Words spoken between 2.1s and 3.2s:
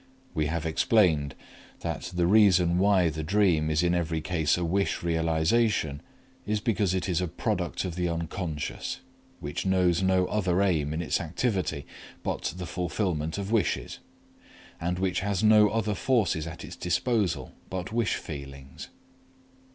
the reason why